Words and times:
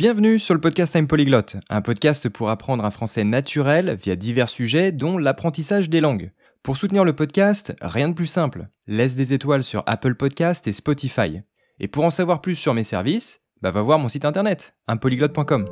Bienvenue 0.00 0.38
sur 0.38 0.54
le 0.54 0.62
podcast 0.62 0.94
Time 0.94 1.06
Polyglot, 1.06 1.58
un 1.68 1.82
podcast 1.82 2.30
pour 2.30 2.48
apprendre 2.48 2.82
un 2.86 2.90
français 2.90 3.22
naturel 3.22 3.98
via 4.02 4.16
divers 4.16 4.48
sujets 4.48 4.92
dont 4.92 5.18
l'apprentissage 5.18 5.90
des 5.90 6.00
langues. 6.00 6.32
Pour 6.62 6.78
soutenir 6.78 7.04
le 7.04 7.12
podcast, 7.12 7.74
rien 7.82 8.08
de 8.08 8.14
plus 8.14 8.24
simple. 8.24 8.68
Laisse 8.86 9.14
des 9.14 9.34
étoiles 9.34 9.62
sur 9.62 9.82
Apple 9.84 10.14
Podcast 10.14 10.66
et 10.66 10.72
Spotify. 10.72 11.42
Et 11.80 11.86
pour 11.86 12.02
en 12.02 12.08
savoir 12.08 12.40
plus 12.40 12.54
sur 12.54 12.72
mes 12.72 12.82
services, 12.82 13.42
bah 13.60 13.72
va 13.72 13.82
voir 13.82 13.98
mon 13.98 14.08
site 14.08 14.24
internet, 14.24 14.74
unpolyglot.com. 14.88 15.66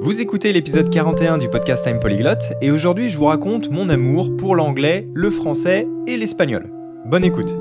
Vous 0.00 0.22
écoutez 0.22 0.54
l'épisode 0.54 0.88
41 0.88 1.36
du 1.36 1.50
podcast 1.50 1.84
Time 1.84 2.00
Polyglot 2.00 2.54
et 2.62 2.70
aujourd'hui 2.70 3.10
je 3.10 3.18
vous 3.18 3.26
raconte 3.26 3.70
mon 3.70 3.90
amour 3.90 4.34
pour 4.38 4.56
l'anglais, 4.56 5.06
le 5.12 5.30
français 5.30 5.86
et 6.06 6.16
l'espagnol. 6.16 6.70
Bonne 7.04 7.26
écoute 7.26 7.54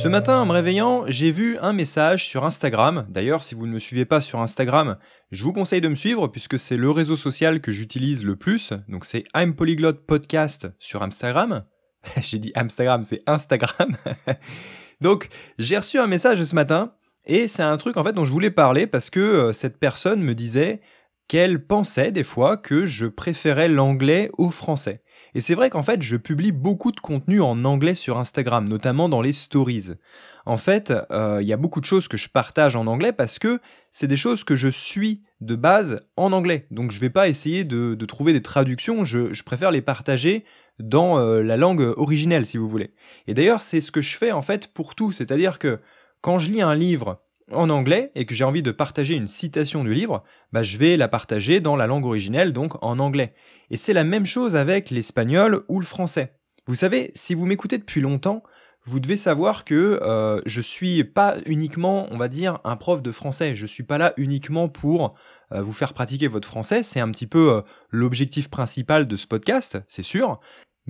Ce 0.00 0.06
matin, 0.06 0.38
en 0.38 0.46
me 0.46 0.52
réveillant, 0.52 1.06
j'ai 1.08 1.32
vu 1.32 1.58
un 1.60 1.72
message 1.72 2.24
sur 2.24 2.44
Instagram. 2.44 3.04
D'ailleurs, 3.08 3.42
si 3.42 3.56
vous 3.56 3.66
ne 3.66 3.72
me 3.72 3.80
suivez 3.80 4.04
pas 4.04 4.20
sur 4.20 4.38
Instagram, 4.38 4.96
je 5.32 5.42
vous 5.42 5.52
conseille 5.52 5.80
de 5.80 5.88
me 5.88 5.96
suivre 5.96 6.28
puisque 6.28 6.56
c'est 6.56 6.76
le 6.76 6.88
réseau 6.88 7.16
social 7.16 7.60
que 7.60 7.72
j'utilise 7.72 8.24
le 8.24 8.36
plus. 8.36 8.72
Donc 8.88 9.04
c'est 9.04 9.24
I'm 9.34 9.56
Polyglot 9.56 9.94
Podcast 9.94 10.68
sur 10.78 11.02
Instagram. 11.02 11.64
j'ai 12.20 12.38
dit 12.38 12.52
Instagram, 12.54 13.02
c'est 13.02 13.24
Instagram. 13.26 13.96
Donc 15.00 15.30
j'ai 15.58 15.76
reçu 15.76 15.98
un 15.98 16.06
message 16.06 16.44
ce 16.44 16.54
matin 16.54 16.92
et 17.26 17.48
c'est 17.48 17.64
un 17.64 17.76
truc 17.76 17.96
en 17.96 18.04
fait 18.04 18.12
dont 18.12 18.24
je 18.24 18.32
voulais 18.32 18.52
parler 18.52 18.86
parce 18.86 19.10
que 19.10 19.18
euh, 19.18 19.52
cette 19.52 19.80
personne 19.80 20.22
me 20.22 20.36
disait 20.36 20.80
qu'elle 21.26 21.66
pensait 21.66 22.12
des 22.12 22.24
fois 22.24 22.56
que 22.56 22.86
je 22.86 23.06
préférais 23.06 23.68
l'anglais 23.68 24.30
au 24.38 24.52
français. 24.52 25.02
Et 25.34 25.40
c'est 25.40 25.54
vrai 25.54 25.70
qu'en 25.70 25.82
fait, 25.82 26.02
je 26.02 26.16
publie 26.16 26.52
beaucoup 26.52 26.92
de 26.92 27.00
contenu 27.00 27.40
en 27.40 27.64
anglais 27.64 27.94
sur 27.94 28.18
Instagram, 28.18 28.68
notamment 28.68 29.08
dans 29.08 29.20
les 29.20 29.32
stories. 29.32 29.92
En 30.46 30.56
fait, 30.56 30.92
euh, 31.10 31.40
il 31.42 31.46
y 31.46 31.52
a 31.52 31.58
beaucoup 31.58 31.80
de 31.80 31.84
choses 31.84 32.08
que 32.08 32.16
je 32.16 32.28
partage 32.28 32.74
en 32.74 32.86
anglais 32.86 33.12
parce 33.12 33.38
que 33.38 33.60
c'est 33.90 34.06
des 34.06 34.16
choses 34.16 34.44
que 34.44 34.56
je 34.56 34.68
suis 34.68 35.22
de 35.40 35.54
base 35.54 36.06
en 36.16 36.32
anglais. 36.32 36.66
Donc 36.70 36.90
je 36.90 36.96
ne 36.96 37.00
vais 37.02 37.10
pas 37.10 37.28
essayer 37.28 37.64
de, 37.64 37.94
trouver 38.06 38.32
des 38.32 38.42
traductions, 38.42 39.04
je, 39.04 39.42
préfère 39.42 39.70
les 39.70 39.82
partager 39.82 40.44
dans 40.78 41.18
euh, 41.18 41.42
la 41.42 41.56
langue 41.56 41.92
originelle, 41.96 42.46
si 42.46 42.56
vous 42.56 42.68
voulez. 42.68 42.94
Et 43.26 43.34
d'ailleurs, 43.34 43.60
c'est 43.60 43.80
ce 43.80 43.92
que 43.92 44.00
je 44.00 44.16
fais 44.16 44.32
en 44.32 44.42
fait 44.42 44.68
pour 44.68 44.94
tout. 44.94 45.12
C'est-à-dire 45.12 45.58
que 45.58 45.80
quand 46.20 46.38
je 46.38 46.50
lis 46.50 46.62
un 46.62 46.74
livre 46.74 47.20
en 47.52 47.70
anglais 47.70 48.12
et 48.14 48.24
que 48.24 48.34
j'ai 48.34 48.44
envie 48.44 48.62
de 48.62 48.70
partager 48.70 49.14
une 49.14 49.26
citation 49.26 49.84
du 49.84 49.92
livre, 49.94 50.22
bah, 50.52 50.62
je 50.62 50.78
vais 50.78 50.96
la 50.96 51.08
partager 51.08 51.60
dans 51.60 51.76
la 51.76 51.86
langue 51.86 52.04
originelle, 52.04 52.52
donc 52.52 52.82
en 52.82 52.98
anglais. 52.98 53.34
Et 53.70 53.76
c'est 53.76 53.92
la 53.92 54.04
même 54.04 54.26
chose 54.26 54.56
avec 54.56 54.90
l'espagnol 54.90 55.64
ou 55.68 55.80
le 55.80 55.86
français. 55.86 56.34
Vous 56.66 56.74
savez, 56.74 57.10
si 57.14 57.34
vous 57.34 57.46
m'écoutez 57.46 57.78
depuis 57.78 58.00
longtemps, 58.00 58.42
vous 58.84 59.00
devez 59.00 59.16
savoir 59.18 59.64
que 59.64 60.00
euh, 60.02 60.40
je 60.46 60.60
suis 60.62 61.04
pas 61.04 61.36
uniquement, 61.46 62.06
on 62.10 62.16
va 62.16 62.28
dire, 62.28 62.58
un 62.64 62.76
prof 62.76 63.02
de 63.02 63.12
français. 63.12 63.54
Je 63.54 63.66
suis 63.66 63.82
pas 63.82 63.98
là 63.98 64.14
uniquement 64.16 64.68
pour 64.68 65.14
euh, 65.52 65.62
vous 65.62 65.74
faire 65.74 65.92
pratiquer 65.92 66.26
votre 66.26 66.48
français. 66.48 66.82
C'est 66.82 67.00
un 67.00 67.10
petit 67.10 67.26
peu 67.26 67.52
euh, 67.52 67.60
l'objectif 67.90 68.48
principal 68.48 69.06
de 69.06 69.16
ce 69.16 69.26
podcast, 69.26 69.78
c'est 69.88 70.02
sûr. 70.02 70.40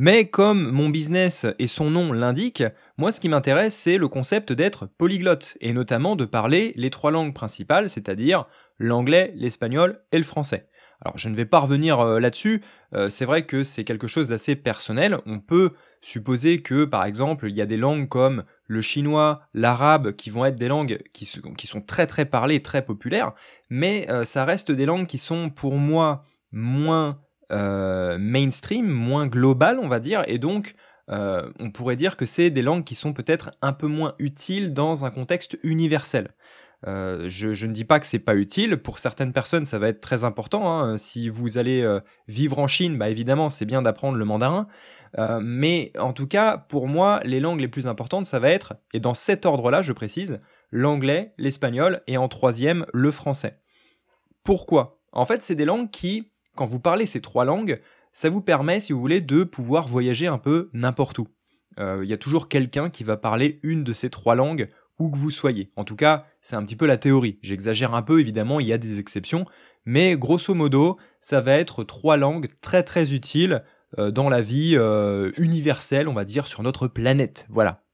Mais 0.01 0.27
comme 0.27 0.71
mon 0.71 0.91
business 0.91 1.45
et 1.59 1.67
son 1.67 1.91
nom 1.91 2.13
l'indiquent, 2.13 2.63
moi 2.99 3.11
ce 3.11 3.19
qui 3.19 3.29
m'intéresse 3.29 3.75
c'est 3.75 3.99
le 3.99 4.07
concept 4.07 4.53
d'être 4.53 4.87
polyglotte 4.87 5.59
et 5.61 5.73
notamment 5.73 6.15
de 6.15 6.25
parler 6.25 6.73
les 6.77 6.91
trois 6.91 7.11
langues 7.11 7.35
principales, 7.35 7.91
c'est-à-dire 7.91 8.47
l'anglais, 8.79 9.33
l'espagnol 9.35 10.01
et 10.13 10.19
le 10.19 10.23
français. 10.23 10.69
Alors 11.05 11.19
je 11.19 11.29
ne 11.29 11.35
vais 11.35 11.47
pas 11.47 11.59
revenir 11.59 11.99
euh, 11.99 12.21
là-dessus, 12.21 12.63
euh, 12.95 13.11
c'est 13.11 13.25
vrai 13.25 13.43
que 13.43 13.65
c'est 13.65 13.83
quelque 13.83 14.07
chose 14.07 14.29
d'assez 14.29 14.55
personnel, 14.55 15.19
on 15.27 15.41
peut 15.41 15.73
supposer 16.01 16.63
que 16.63 16.85
par 16.85 17.05
exemple 17.05 17.49
il 17.49 17.57
y 17.57 17.61
a 17.61 17.67
des 17.67 17.77
langues 17.77 18.09
comme 18.09 18.45
le 18.69 18.81
chinois, 18.81 19.41
l'arabe 19.53 20.13
qui 20.13 20.31
vont 20.31 20.45
être 20.45 20.55
des 20.55 20.69
langues 20.69 21.03
qui, 21.13 21.27
sont 21.27 21.81
très 21.81 22.07
très 22.07 22.25
parlées, 22.25 22.63
très 22.63 22.85
populaires, 22.85 23.33
mais 23.69 24.07
euh, 24.11 24.25
ça 24.25 24.45
reste 24.45 24.71
des 24.71 24.87
langues 24.87 25.09
qui 25.09 25.19
sont 25.19 25.51
pour 25.51 25.75
moi 25.75 26.25
moins 26.53 27.19
mainstream, 27.51 28.89
moins 28.89 29.27
global, 29.27 29.79
on 29.83 29.89
va 29.89 30.01
dire, 30.01 30.23
et 30.27 30.39
donc 30.39 30.75
euh, 31.11 31.51
on 31.59 31.71
pourrait 31.71 31.97
dire 31.97 32.17
que 32.17 32.27
c'est 32.27 32.51
des 32.51 32.63
langues 32.63 32.85
qui 32.85 32.95
sont 32.95 33.13
peut-être 33.13 33.53
un 33.63 33.73
peu 33.73 33.87
moins 33.87 34.15
utiles 34.19 34.75
dans 34.75 35.05
un 35.05 35.11
contexte 35.11 35.59
universel. 35.63 36.35
Euh, 36.87 37.25
je, 37.27 37.67
ne 37.67 37.73
dis 37.73 37.85
pas 37.85 37.99
que 37.99 38.07
c'est 38.07 38.19
pas 38.19 38.37
utile. 38.37 38.77
Pour 38.77 38.99
certaines 38.99 39.33
personnes, 39.33 39.67
ça 39.67 39.79
va 39.79 39.89
être 39.89 40.01
très 40.01 40.25
important. 40.25 40.71
Hein. 40.71 40.97
Si 40.97 41.29
vous 41.29 41.59
allez 41.59 41.99
vivre 42.29 42.59
en 42.59 42.69
Chine, 42.69 42.99
bah 42.99 43.09
évidemment, 43.09 43.51
c'est 43.51 43.65
bien 43.65 43.83
d'apprendre 43.83 44.19
le 44.19 44.25
mandarin. 44.25 44.69
mais 45.41 45.93
en 45.99 46.13
tout 46.13 46.27
cas, 46.27 46.59
pour 46.59 46.87
moi, 46.87 47.21
les 47.25 47.41
langues 47.41 47.61
les 47.61 47.69
plus 47.69 47.87
importantes, 47.87 48.27
ça 48.27 48.39
va 48.39 48.51
être, 48.51 48.75
et 48.93 49.01
dans 49.01 49.15
cet 49.15 49.47
ordre-là, 49.47 49.83
je 49.83 49.93
précise, 49.93 50.41
l'anglais, 50.71 51.33
l'espagnol 51.39 52.03
et 52.07 52.19
en 52.19 52.29
troisième, 52.29 52.85
le 52.93 53.11
français. 53.11 53.59
Pourquoi? 54.45 55.01
En 55.13 55.25
fait, 55.25 55.43
c'est 55.43 55.55
des 55.55 55.65
langues 55.65 55.91
qui 55.91 56.31
quand 56.59 56.67
vous 56.67 56.81
parlez 56.81 57.07
ces 57.07 57.21
trois 57.21 57.45
langues, 57.45 57.81
ça 58.13 58.31
vous 58.31 58.41
permet, 58.41 58.81
si 58.81 58.93
vous 58.93 58.99
voulez, 58.99 59.21
de 59.21 59.45
pouvoir 59.45 59.87
voyager 59.87 60.27
un 60.27 60.39
peu 60.39 60.71
n'importe 60.73 61.21
où. 61.21 61.29
Euh, 61.79 62.01
il 62.03 62.11
y 62.11 62.13
a 62.13 62.17
toujours 62.17 62.49
quelqu'un 62.49 62.91
qui 62.91 63.05
va 63.05 63.17
parler 63.17 63.61
une 63.63 63.85
de 63.85 63.93
ces 63.93 64.11
trois 64.11 64.35
langues, 64.35 64.69
où 64.99 65.09
que 65.09 65.17
vous 65.17 65.31
soyez. 65.31 65.71
En 65.77 65.85
tout 65.85 65.95
cas, 65.95 66.27
c'est 66.43 66.57
un 66.57 66.65
petit 66.65 66.75
peu 66.75 66.87
la 66.87 66.97
théorie. 66.97 67.39
J'exagère 67.43 67.95
un 67.95 68.03
peu, 68.03 68.19
évidemment, 68.19 68.59
il 68.59 68.67
y 68.67 68.73
a 68.73 68.79
des 68.79 68.99
exceptions, 68.99 69.47
mais 69.85 70.17
grosso 70.17 70.53
modo, 70.53 70.99
ça 71.21 71.41
va 71.41 71.53
être 71.53 71.85
trois 71.85 72.17
langues 72.17 72.49
très 72.61 72.83
très 72.83 73.13
utiles 73.15 73.63
euh, 74.01 74.11
dans 74.11 74.29
la 74.29 74.41
vie 74.41 74.73
euh, 74.75 75.31
universelle, 75.39 76.09
on 76.09 76.15
va 76.15 76.25
dire, 76.25 76.49
sur 76.49 76.65
notre 76.65 76.89
planète. 76.89 77.47
Voilà. 77.49 77.85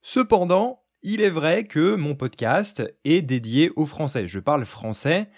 Cependant, 0.00 0.78
il 1.02 1.20
est 1.20 1.28
vrai 1.28 1.64
que 1.64 1.94
mon 1.94 2.14
podcast 2.14 2.82
est 3.04 3.20
dédié 3.20 3.70
au 3.76 3.84
français. 3.84 4.26
Je 4.26 4.40
parle 4.40 4.64
français, 4.64 5.28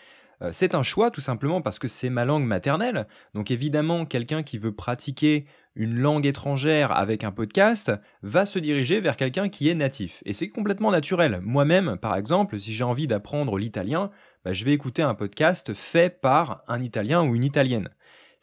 c'est 0.51 0.75
un 0.75 0.83
choix 0.83 1.11
tout 1.11 1.21
simplement 1.21 1.61
parce 1.61 1.79
que 1.79 1.89
c'est 1.89 2.11
ma 2.11 2.25
langue 2.25 2.45
maternelle. 2.45 3.07
Donc 3.35 3.51
évidemment, 3.51 4.07
quelqu'un 4.07 4.43
qui 4.43 4.59
veut 4.59 4.75
pratiquer 4.75 5.47
une 5.75 5.99
langue 5.99 6.27
étrangère 6.27 6.93
avec 6.93 7.25
un 7.25 7.33
podcast 7.33 7.93
va 8.23 8.45
se 8.45 8.59
diriger 8.59 9.01
vers 9.01 9.17
quelqu'un 9.17 9.49
qui 9.49 9.69
est 9.69 9.75
natif. 9.75 10.23
Et 10.25 10.33
c'est 10.33 10.49
complètement 10.49 10.91
naturel. 10.91 11.41
Moi-même, 11.43 11.97
par 11.97 12.17
exemple, 12.17 12.59
si 12.59 12.73
j'ai 12.73 12.85
envie 12.85 13.07
d'apprendre 13.07 13.57
l'italien, 13.57 14.11
bah, 14.45 14.53
je 14.53 14.65
vais 14.65 14.73
écouter 14.73 15.03
un 15.03 15.15
podcast 15.15 15.73
fait 15.75 16.21
par 16.21 16.63
un 16.69 16.83
Italien 16.83 17.25
ou 17.27 17.35
une 17.35 17.45
Italienne. 17.45 17.89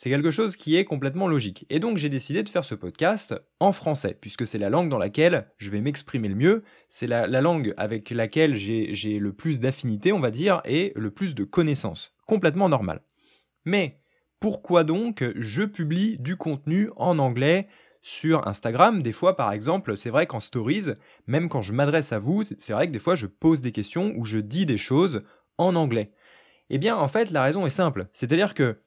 C'est 0.01 0.09
quelque 0.09 0.31
chose 0.31 0.55
qui 0.55 0.77
est 0.77 0.85
complètement 0.85 1.27
logique. 1.27 1.65
Et 1.69 1.81
donc 1.81 1.97
j'ai 1.97 2.07
décidé 2.07 2.41
de 2.41 2.47
faire 2.47 2.63
ce 2.63 2.73
podcast 2.73 3.35
en 3.59 3.73
français, 3.73 4.17
puisque 4.21 4.47
c'est 4.47 4.57
la 4.57 4.69
langue 4.69 4.87
dans 4.87 4.97
laquelle 4.97 5.49
je 5.57 5.69
vais 5.69 5.81
m'exprimer 5.81 6.29
le 6.29 6.35
mieux, 6.35 6.63
c'est 6.87 7.05
la, 7.05 7.27
langue 7.41 7.73
avec 7.75 8.09
laquelle 8.11 8.55
j'ai 8.55 9.19
le 9.19 9.33
plus 9.33 9.59
d'affinité, 9.59 10.13
on 10.13 10.21
va 10.21 10.31
dire, 10.31 10.61
et 10.63 10.93
le 10.95 11.11
plus 11.11 11.35
de 11.35 11.43
connaissances. 11.43 12.13
Complètement 12.27 12.69
normal. 12.69 13.01
Mais 13.65 13.99
pourquoi 14.39 14.85
donc 14.85 15.21
je 15.35 15.63
publie 15.63 16.17
du 16.17 16.37
contenu 16.37 16.89
en 16.95 17.19
anglais 17.19 17.67
sur 18.01 18.47
Instagram, 18.47 19.03
des 19.03 19.11
fois 19.11 19.35
par 19.35 19.51
exemple, 19.51 19.97
c'est 19.97 20.11
vrai 20.11 20.27
qu'en 20.27 20.39
stories, 20.39 20.93
même 21.27 21.49
quand 21.49 21.61
je 21.61 21.73
m'adresse 21.73 22.13
à 22.13 22.19
vous, 22.19 22.45
c'est 22.45 22.71
vrai 22.71 22.87
que 22.87 22.93
des 22.93 22.99
fois 22.99 23.15
je 23.15 23.27
pose 23.27 23.59
des 23.59 23.73
questions 23.73 24.13
ou 24.15 24.23
je 24.23 24.37
dis 24.37 24.65
des 24.65 24.77
choses 24.77 25.23
en 25.57 25.75
anglais. 25.75 26.13
Eh 26.69 26.77
bien 26.77 26.95
en 26.95 27.09
fait 27.09 27.31
la 27.31 27.43
raison 27.43 27.65
est 27.65 27.69
simple, 27.69 28.07
c'est-à-dire 28.13 28.53
que 28.53 28.77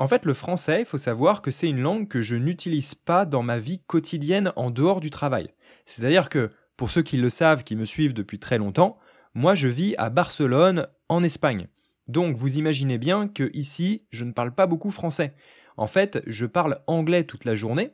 en 0.00 0.08
fait, 0.08 0.24
le 0.24 0.32
français, 0.32 0.80
il 0.80 0.86
faut 0.86 0.96
savoir 0.96 1.42
que 1.42 1.50
c'est 1.50 1.68
une 1.68 1.82
langue 1.82 2.08
que 2.08 2.22
je 2.22 2.34
n'utilise 2.34 2.94
pas 2.94 3.26
dans 3.26 3.42
ma 3.42 3.58
vie 3.58 3.82
quotidienne 3.86 4.50
en 4.56 4.70
dehors 4.70 4.98
du 4.98 5.10
travail. 5.10 5.52
C'est-à-dire 5.84 6.30
que, 6.30 6.50
pour 6.78 6.88
ceux 6.88 7.02
qui 7.02 7.18
le 7.18 7.28
savent, 7.28 7.64
qui 7.64 7.76
me 7.76 7.84
suivent 7.84 8.14
depuis 8.14 8.38
très 8.38 8.56
longtemps, 8.56 8.98
moi 9.34 9.54
je 9.54 9.68
vis 9.68 9.94
à 9.98 10.08
Barcelone, 10.08 10.86
en 11.10 11.22
Espagne. 11.22 11.68
Donc 12.08 12.34
vous 12.38 12.56
imaginez 12.56 12.96
bien 12.96 13.28
que 13.28 13.50
ici, 13.52 14.06
je 14.08 14.24
ne 14.24 14.32
parle 14.32 14.54
pas 14.54 14.66
beaucoup 14.66 14.90
français. 14.90 15.34
En 15.76 15.86
fait, 15.86 16.22
je 16.26 16.46
parle 16.46 16.80
anglais 16.86 17.24
toute 17.24 17.44
la 17.44 17.54
journée, 17.54 17.90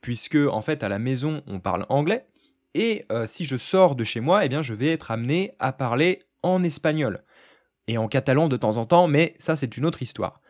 puisque 0.00 0.36
en 0.36 0.62
fait 0.62 0.82
à 0.82 0.88
la 0.88 0.98
maison 0.98 1.42
on 1.46 1.60
parle 1.60 1.84
anglais, 1.90 2.26
et 2.72 3.04
euh, 3.12 3.26
si 3.26 3.44
je 3.44 3.58
sors 3.58 3.96
de 3.96 4.04
chez 4.04 4.20
moi, 4.20 4.46
eh 4.46 4.48
bien 4.48 4.62
je 4.62 4.72
vais 4.72 4.88
être 4.88 5.10
amené 5.10 5.52
à 5.58 5.74
parler 5.74 6.22
en 6.42 6.62
espagnol 6.62 7.22
et 7.86 7.98
en 7.98 8.08
catalan 8.08 8.48
de 8.48 8.56
temps 8.56 8.78
en 8.78 8.86
temps, 8.86 9.08
mais 9.08 9.34
ça 9.38 9.56
c'est 9.56 9.76
une 9.76 9.84
autre 9.84 10.00
histoire. 10.00 10.40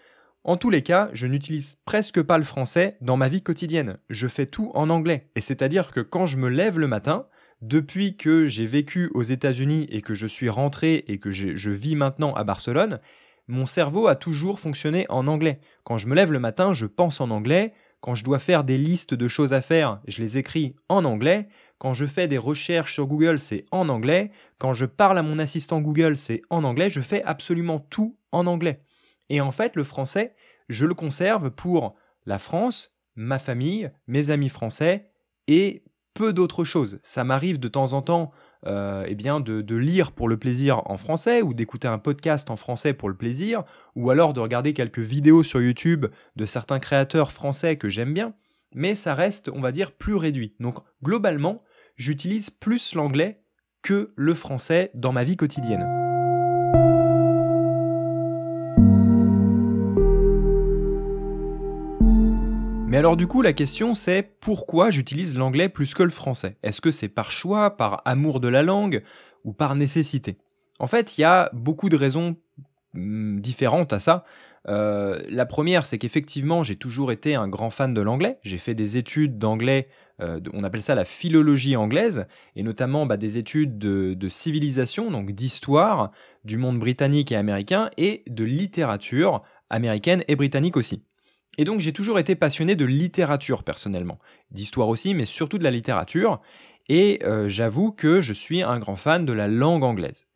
En 0.43 0.57
tous 0.57 0.71
les 0.71 0.83
cas, 0.83 1.11
je 1.13 1.27
n'utilise 1.27 1.77
presque 1.85 2.23
pas 2.23 2.39
le 2.39 2.45
français 2.45 2.97
dans 3.03 3.19
ma 3.19 3.29
vie 3.29 3.43
quotidienne. 3.43 3.99
Je 4.09 4.27
fais 4.27 4.47
tout 4.47 4.71
en 4.75 4.89
anglais. 4.89 5.29
Et 5.37 5.43
c'est-à-dire 5.43 5.91
que 5.91 6.01
quand 6.01 6.25
je 6.25 6.39
me 6.39 6.49
lève 6.49 6.79
le 6.79 6.87
matin, 6.87 7.27
depuis 7.61 8.17
que 8.17 8.47
j'ai 8.47 8.65
vécu 8.65 9.11
aux 9.13 9.23
États-Unis 9.23 9.87
et 9.91 10.01
que 10.01 10.15
je 10.15 10.27
suis 10.27 10.49
rentré 10.49 11.05
et 11.09 11.19
que 11.19 11.31
je, 11.31 11.71
vis 11.71 11.95
maintenant 11.95 12.33
à 12.33 12.43
Barcelone, 12.43 13.01
mon 13.49 13.67
cerveau 13.67 14.07
a 14.07 14.15
toujours 14.15 14.61
fonctionné 14.61 15.05
en 15.11 15.27
anglais. 15.27 15.61
Quand 15.85 15.99
je 15.99 16.07
me 16.07 16.15
lève 16.15 16.33
le 16.33 16.39
matin, 16.39 16.73
je 16.73 16.87
pense 16.87 17.21
en 17.21 17.31
anglais. 17.31 17.75
Quand 18.01 18.15
je 18.15 18.25
dois 18.25 18.39
faire 18.39 18.65
des 18.65 18.79
listes 18.79 19.13
de 19.13 19.29
choses 19.29 19.53
à 19.53 19.61
faire, 19.61 20.01
je 20.09 20.23
les 20.23 20.39
écris 20.39 20.75
en 20.89 21.05
anglais. 21.05 21.49
Quand 21.77 21.93
je 21.93 22.07
fais 22.07 22.29
des 22.29 22.39
recherches 22.39 22.95
sur 22.95 23.07
Google, 23.07 23.41
c'est 23.41 23.67
en 23.73 23.91
anglais. 23.91 24.31
Quand 24.59 24.73
je 24.73 24.87
parle 24.87 25.19
à 25.19 25.23
mon 25.23 25.39
assistant 25.39 25.83
Google, 25.83 26.17
c'est 26.17 26.41
en 26.49 26.65
anglais. 26.65 26.89
Je 26.89 27.03
fais 27.03 27.23
absolument 27.25 27.79
tout 27.79 28.17
en 28.33 28.47
anglais. 28.47 28.81
Et 29.31 29.41
en 29.41 29.53
fait, 29.53 29.77
le 29.77 29.85
français, 29.85 30.35
je 30.69 30.85
le 30.85 30.94
conserve 30.94 31.50
pour 31.50 31.94
la 32.27 32.38
France, 32.38 32.93
ma 33.15 33.38
famille, 33.38 33.91
mes 34.06 34.29
amis 34.29 34.50
français 34.50 35.11
et 35.47 35.85
peu 36.12 36.32
d'autres 36.32 36.65
choses. 36.65 36.99
Ça 37.03 37.25
m'arrive 37.25 37.59
de 37.59 37.69
temps 37.69 37.94
en 37.94 38.03
temps 38.03 38.32
euh, 38.67 39.06
eh 39.09 39.15
bien 39.15 39.41
de, 39.41 39.62
de, 39.62 39.77
lire 39.77 40.12
pour 40.12 40.29
le 40.29 40.37
plaisir 40.37 40.82
en 40.91 40.99
français 40.99 41.41
ou 41.41 41.55
d'écouter 41.55 41.88
un 41.88 41.99
podcast 41.99 42.50
en 42.50 42.56
français 42.56 42.93
pour 42.93 43.09
le 43.09 43.17
plaisir 43.17 43.65
ou 43.97 44.11
alors 44.11 44.35
de 44.35 44.41
regarder 44.41 44.75
quelques 44.75 44.99
vidéos 44.99 45.43
sur 45.43 45.62
YouTube 45.62 46.06
de 46.37 46.44
certains 46.44 46.79
créateurs 46.79 47.32
français 47.32 47.77
que 47.77 47.88
j'aime 47.88 48.12
bien. 48.12 48.35
Mais 48.75 48.94
ça 48.94 49.15
reste, 49.15 49.49
on 49.49 49.61
va 49.61 49.73
dire, 49.73 49.93
plus 49.93 50.15
réduit. 50.15 50.55
Donc 50.61 50.79
globalement, 51.03 51.62
j'utilise 51.97 52.50
plus 52.50 52.94
l'anglais 52.94 53.43
que 53.82 54.12
le 54.15 54.35
français 54.35 54.91
dans 54.94 55.12
ma 55.12 55.25
vie 55.25 55.37
quotidienne. 55.37 56.10
Alors 63.00 63.17
du 63.17 63.26
coup, 63.26 63.41
la 63.41 63.55
question 63.55 63.94
c'est 63.94 64.23
pourquoi 64.41 64.91
j'utilise 64.91 65.35
l'anglais 65.35 65.70
plus 65.70 65.94
que 65.94 66.02
le 66.02 66.11
français? 66.11 66.58
Est-ce 66.62 66.82
que 66.82 66.91
c'est 66.91 67.08
par 67.08 67.31
choix, 67.31 67.79
par 67.79 68.02
amour 68.05 68.41
de 68.41 68.49
la 68.49 68.62
langue 68.62 69.02
ou 69.43 69.55
par 69.55 69.75
nécessité? 69.75 70.37
En 70.79 70.87
fait, 70.87 71.17
il 71.17 71.23
y 71.23 71.25
a 71.25 71.49
beaucoup 71.55 71.88
de 71.88 71.97
raisons 71.97 72.37
hmm, 72.93 73.41
différentes 73.41 73.94
à 73.94 74.00
ça. 74.00 74.25
Euh, 74.69 75.23
la 75.31 75.47
première, 75.47 75.87
c'est 75.87 75.97
qu'effectivement, 75.97 76.62
j'ai 76.62 76.76
toujours 76.76 77.11
été 77.11 77.35
un 77.35 77.49
grand 77.49 77.70
fan 77.70 77.94
de 77.94 78.02
l'anglais. 78.02 78.38
J'ai 78.43 78.58
fait 78.58 78.75
des 78.75 78.99
études 78.99 79.38
d'anglais, 79.38 79.88
euh, 80.20 80.38
on 80.53 80.62
appelle 80.62 80.82
ça 80.82 80.94
la 80.94 81.06
philologie 81.06 81.76
anglaise, 81.76 82.26
et 82.55 82.62
notamment 82.62 83.06
bah, 83.06 83.17
des 83.17 83.38
études 83.38 83.79
de, 83.79 84.12
de 84.12 84.29
civilisation, 84.29 85.11
donc 85.11 85.31
d'histoire 85.31 86.11
du 86.44 86.58
monde 86.58 86.79
britannique 86.79 87.32
et 87.32 87.37
américain, 87.37 87.88
et 87.96 88.25
de 88.26 88.44
littérature 88.44 89.43
américaine 89.70 90.23
et 90.29 90.37
britannique 90.37 90.76
aussi. 90.76 91.03
Et 91.58 91.64
donc 91.64 91.81
j'ai 91.81 91.93
toujours 91.93 92.19
été 92.19 92.35
passionné 92.35 92.76
de 92.76 92.85
littérature 92.85 93.64
personnellement, 93.64 94.19
d'histoire 94.50 94.88
aussi, 94.88 95.14
mais 95.14 95.25
surtout 95.25 95.58
de 95.58 95.64
la 95.64 95.70
littérature, 95.70 96.41
et 96.88 97.20
euh, 97.25 97.49
j'avoue 97.49 97.93
que 97.93 98.20
je 98.20 98.32
suis 98.32 98.62
un 98.62 98.79
grand 98.79 98.97
fan 98.97 99.25
de 99.25 99.32
la 99.32 99.49
langue 99.49 99.85
anglaise. 99.85 100.26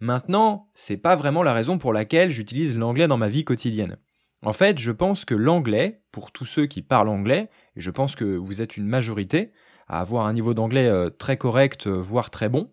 Maintenant, 0.00 0.68
c'est 0.74 0.96
pas 0.96 1.14
vraiment 1.14 1.42
la 1.42 1.52
raison 1.52 1.78
pour 1.78 1.92
laquelle 1.92 2.30
j'utilise 2.30 2.76
l'anglais 2.76 3.06
dans 3.06 3.18
ma 3.18 3.28
vie 3.28 3.44
quotidienne. 3.44 3.96
En 4.42 4.54
fait, 4.54 4.78
je 4.78 4.90
pense 4.90 5.24
que 5.26 5.34
l'anglais, 5.34 6.00
pour 6.12 6.32
tous 6.32 6.46
ceux 6.46 6.66
qui 6.66 6.80
parlent 6.80 7.10
anglais, 7.10 7.50
et 7.76 7.80
je 7.80 7.90
pense 7.90 8.16
que 8.16 8.24
vous 8.24 8.62
êtes 8.62 8.76
une 8.76 8.86
majorité 8.86 9.52
à 9.86 10.00
avoir 10.00 10.26
un 10.26 10.32
niveau 10.32 10.54
d'anglais 10.54 10.86
euh, 10.86 11.10
très 11.10 11.36
correct, 11.36 11.86
euh, 11.86 12.00
voire 12.00 12.30
très 12.30 12.48
bon, 12.48 12.70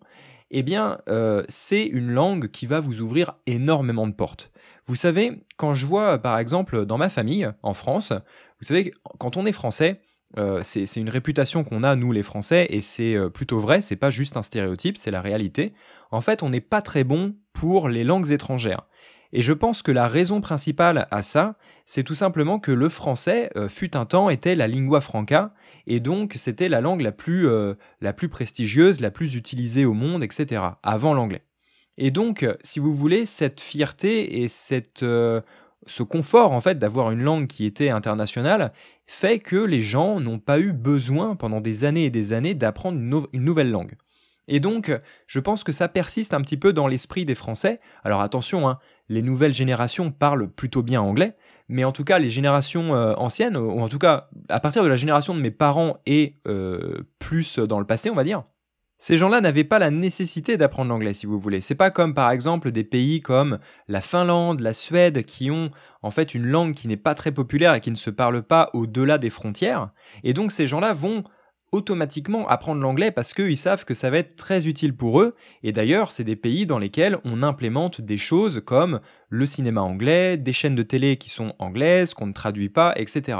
eh 0.50 0.62
bien, 0.62 0.98
c'est 1.48 1.84
une 1.84 2.10
langue 2.10 2.48
qui 2.48 2.66
va 2.66 2.80
vous 2.80 3.00
ouvrir 3.00 3.34
énormément 3.46 4.06
de 4.06 4.12
portes. 4.12 4.50
Vous 4.86 4.94
savez, 4.94 5.42
quand 5.56 5.74
je 5.74 5.86
vois 5.86 6.18
par 6.18 6.38
exemple 6.38 6.86
dans 6.86 6.96
ma 6.96 7.08
famille, 7.08 7.50
en 7.62 7.74
France, 7.74 8.12
vous 8.12 8.66
savez, 8.66 8.94
quand 9.18 9.36
on 9.36 9.44
est 9.44 9.52
français, 9.52 10.00
euh, 10.36 10.60
c'est 10.62 10.96
une 10.96 11.08
réputation 11.08 11.64
qu'on 11.64 11.82
a, 11.82 11.96
nous 11.96 12.12
les 12.12 12.22
Français, 12.22 12.66
et 12.70 12.80
c'est 12.80 13.14
euh, 13.14 13.30
plutôt 13.30 13.58
vrai, 13.58 13.80
c'est 13.80 13.96
pas 13.96 14.10
juste 14.10 14.36
un 14.36 14.42
stéréotype, 14.42 14.98
c'est 14.98 15.10
la 15.10 15.22
réalité. 15.22 15.72
En 16.10 16.20
fait, 16.20 16.42
on 16.42 16.50
n'est 16.50 16.60
pas 16.60 16.82
très 16.82 17.04
bon 17.04 17.34
pour 17.54 17.88
les 17.88 18.04
langues 18.04 18.30
étrangères. 18.30 18.86
Et 19.32 19.42
je 19.42 19.52
pense 19.52 19.82
que 19.82 19.92
la 19.92 20.08
raison 20.08 20.40
principale 20.40 21.06
à 21.10 21.22
ça, 21.22 21.56
c'est 21.84 22.02
tout 22.02 22.14
simplement 22.14 22.58
que 22.58 22.72
le 22.72 22.88
français, 22.88 23.50
euh, 23.56 23.68
fut 23.68 23.96
un 23.96 24.06
temps, 24.06 24.30
était 24.30 24.54
la 24.54 24.68
lingua 24.68 25.00
franca, 25.00 25.52
et 25.86 26.00
donc 26.00 26.34
c'était 26.36 26.68
la 26.68 26.80
langue 26.80 27.02
la 27.02 27.12
plus, 27.12 27.48
plus 28.16 28.28
prestigieuse, 28.28 29.00
la 29.00 29.10
plus 29.10 29.34
utilisée 29.34 29.84
au 29.84 29.92
monde, 29.92 30.22
etc., 30.22 30.62
avant 30.82 31.14
l'anglais. 31.14 31.42
Et 31.98 32.12
donc, 32.12 32.46
si 32.62 32.78
vous 32.78 32.94
voulez, 32.94 33.26
cette 33.26 33.60
fierté 33.60 34.42
et 34.42 34.48
cette, 34.48 35.02
euh, 35.02 35.40
ce 35.86 36.04
confort 36.04 36.52
en 36.52 36.60
fait 36.60 36.78
d'avoir 36.78 37.10
une 37.10 37.22
langue 37.22 37.48
qui 37.48 37.64
était 37.64 37.90
internationale 37.90 38.72
fait 39.06 39.40
que 39.40 39.56
les 39.56 39.82
gens 39.82 40.20
n'ont 40.20 40.38
pas 40.38 40.60
eu 40.60 40.72
besoin 40.72 41.34
pendant 41.34 41.60
des 41.60 41.84
années 41.84 42.04
et 42.04 42.10
des 42.10 42.32
années 42.32 42.54
d'apprendre 42.54 42.98
une, 43.32 43.44
nouvelle 43.44 43.70
langue. 43.70 43.96
Et 44.48 44.60
donc, 44.60 44.90
je 45.26 45.40
pense 45.40 45.62
que 45.62 45.72
ça 45.72 45.88
persiste 45.88 46.34
un 46.34 46.40
petit 46.40 46.56
peu 46.56 46.72
dans 46.72 46.88
l'esprit 46.88 47.24
des 47.24 47.34
Français. 47.34 47.80
Alors 48.02 48.22
attention, 48.22 48.68
hein, 48.68 48.78
les 49.08 49.22
nouvelles 49.22 49.54
générations 49.54 50.10
parlent 50.10 50.48
plutôt 50.48 50.82
bien 50.82 51.00
anglais, 51.00 51.36
mais 51.68 51.84
en 51.84 51.92
tout 51.92 52.04
cas, 52.04 52.18
les 52.18 52.30
générations 52.30 52.94
euh, 52.94 53.14
anciennes, 53.16 53.56
ou 53.56 53.80
en 53.80 53.88
tout 53.88 53.98
cas 53.98 54.28
à 54.48 54.58
partir 54.58 54.82
de 54.82 54.88
la 54.88 54.96
génération 54.96 55.34
de 55.34 55.40
mes 55.40 55.50
parents 55.50 55.98
et 56.06 56.38
euh, 56.48 57.02
plus 57.18 57.58
dans 57.58 57.78
le 57.78 57.86
passé, 57.86 58.10
on 58.10 58.14
va 58.14 58.24
dire, 58.24 58.42
ces 59.00 59.16
gens-là 59.16 59.40
n'avaient 59.40 59.64
pas 59.64 59.78
la 59.78 59.90
nécessité 59.90 60.56
d'apprendre 60.56 60.90
l'anglais, 60.90 61.12
si 61.12 61.26
vous 61.26 61.38
voulez. 61.38 61.60
C'est 61.60 61.76
pas 61.76 61.90
comme 61.90 62.14
par 62.14 62.32
exemple 62.32 62.72
des 62.72 62.82
pays 62.82 63.20
comme 63.20 63.58
la 63.86 64.00
Finlande, 64.00 64.60
la 64.60 64.72
Suède, 64.72 65.24
qui 65.24 65.52
ont 65.52 65.70
en 66.02 66.10
fait 66.10 66.34
une 66.34 66.46
langue 66.46 66.74
qui 66.74 66.88
n'est 66.88 66.96
pas 66.96 67.14
très 67.14 67.30
populaire 67.30 67.74
et 67.74 67.80
qui 67.80 67.92
ne 67.92 67.96
se 67.96 68.10
parle 68.10 68.42
pas 68.42 68.70
au-delà 68.72 69.18
des 69.18 69.30
frontières. 69.30 69.90
Et 70.24 70.32
donc 70.32 70.50
ces 70.50 70.66
gens-là 70.66 70.94
vont 70.94 71.22
automatiquement 71.72 72.48
apprendre 72.48 72.80
l'anglais 72.80 73.10
parce 73.10 73.34
qu'ils 73.34 73.56
savent 73.56 73.84
que 73.84 73.94
ça 73.94 74.10
va 74.10 74.18
être 74.18 74.36
très 74.36 74.66
utile 74.66 74.94
pour 74.94 75.20
eux. 75.20 75.34
Et 75.62 75.72
d'ailleurs, 75.72 76.12
c'est 76.12 76.24
des 76.24 76.36
pays 76.36 76.66
dans 76.66 76.78
lesquels 76.78 77.18
on 77.24 77.42
implémente 77.42 78.00
des 78.00 78.16
choses 78.16 78.62
comme 78.64 79.00
le 79.28 79.44
cinéma 79.44 79.82
anglais, 79.82 80.36
des 80.38 80.52
chaînes 80.52 80.74
de 80.74 80.82
télé 80.82 81.16
qui 81.16 81.28
sont 81.28 81.54
anglaises, 81.58 82.14
qu'on 82.14 82.26
ne 82.26 82.32
traduit 82.32 82.70
pas, 82.70 82.94
etc. 82.96 83.38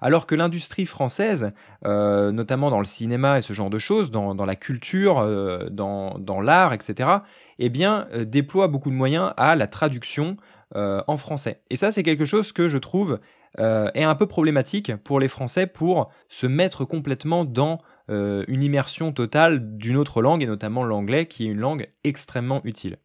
Alors 0.00 0.26
que 0.26 0.34
l'industrie 0.34 0.84
française, 0.84 1.52
euh, 1.86 2.32
notamment 2.32 2.70
dans 2.70 2.80
le 2.80 2.84
cinéma 2.84 3.38
et 3.38 3.42
ce 3.42 3.52
genre 3.54 3.70
de 3.70 3.78
choses, 3.78 4.10
dans, 4.10 4.34
la 4.34 4.56
culture, 4.56 5.18
euh, 5.18 5.68
dans, 5.70 6.18
dans 6.18 6.40
l'art, 6.40 6.74
etc., 6.74 7.08
eh 7.58 7.70
bien, 7.70 8.08
euh, 8.12 8.24
déploie 8.24 8.68
beaucoup 8.68 8.90
de 8.90 8.96
moyens 8.96 9.32
à 9.36 9.56
la 9.56 9.66
traduction 9.66 10.36
en 10.72 11.16
français. 11.16 11.62
Et 11.68 11.74
ça, 11.74 11.90
c'est 11.90 12.04
quelque 12.04 12.24
chose 12.24 12.52
que 12.52 12.68
je 12.68 12.78
trouve 12.78 13.18
euh, 13.58 13.90
est 13.94 14.04
un 14.04 14.14
peu 14.14 14.26
problématique 14.26 14.94
pour 14.96 15.18
les 15.18 15.28
Français 15.28 15.66
pour 15.66 16.10
se 16.28 16.46
mettre 16.46 16.84
complètement 16.84 17.44
dans 17.44 17.80
euh, 18.08 18.44
une 18.48 18.62
immersion 18.62 19.12
totale 19.12 19.76
d'une 19.76 19.96
autre 19.96 20.22
langue, 20.22 20.42
et 20.42 20.46
notamment 20.46 20.84
l'anglais, 20.84 21.26
qui 21.26 21.46
est 21.46 21.50
une 21.50 21.58
langue 21.58 21.88
extrêmement 22.04 22.60
utile. 22.64 22.98